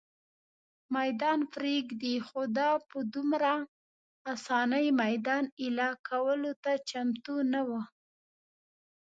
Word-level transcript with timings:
مېدان 0.95 1.39
پرېږدي، 1.53 2.13
خو 2.27 2.41
دا 2.57 2.69
په 2.89 2.97
دومره 3.13 3.51
آسانۍ 4.33 4.85
مېدان 5.01 5.43
اېله 5.61 5.89
کولو 6.07 6.51
ته 6.63 6.71
چمتو 6.89 7.35
نه 7.53 7.61
وه. 7.67 7.81